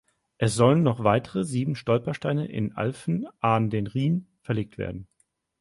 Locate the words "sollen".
0.55-0.81